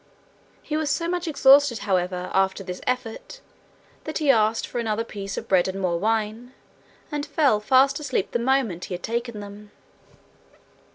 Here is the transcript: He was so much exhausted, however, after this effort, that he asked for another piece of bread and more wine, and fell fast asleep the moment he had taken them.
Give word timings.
He 0.63 0.75
was 0.75 0.89
so 0.89 1.07
much 1.07 1.27
exhausted, 1.27 1.77
however, 1.85 2.31
after 2.33 2.63
this 2.63 2.81
effort, 2.87 3.39
that 4.05 4.17
he 4.17 4.31
asked 4.31 4.65
for 4.65 4.79
another 4.79 5.03
piece 5.03 5.37
of 5.37 5.47
bread 5.47 5.67
and 5.67 5.79
more 5.79 5.99
wine, 5.99 6.53
and 7.11 7.23
fell 7.23 7.59
fast 7.59 7.99
asleep 7.99 8.31
the 8.31 8.39
moment 8.39 8.85
he 8.85 8.95
had 8.95 9.03
taken 9.03 9.41
them. 9.41 9.69